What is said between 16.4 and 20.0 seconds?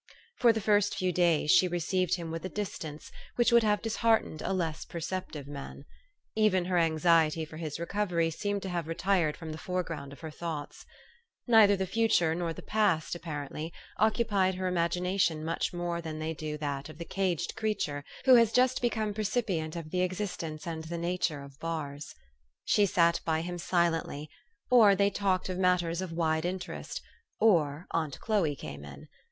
that of the caged creature who has just become percipient of